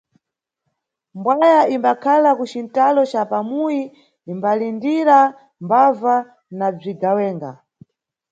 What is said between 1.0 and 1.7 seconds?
Mbwaya